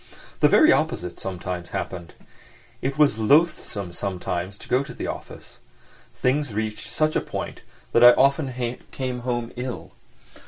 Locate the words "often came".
8.13-9.19